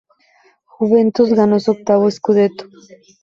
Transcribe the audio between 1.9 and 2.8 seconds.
"scudetto".